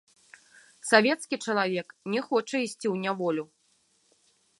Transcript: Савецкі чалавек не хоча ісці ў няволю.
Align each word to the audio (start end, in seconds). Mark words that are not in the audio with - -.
Савецкі 0.91 1.35
чалавек 1.45 1.87
не 2.13 2.21
хоча 2.29 2.57
ісці 2.67 2.87
ў 2.93 2.95
няволю. 3.05 3.43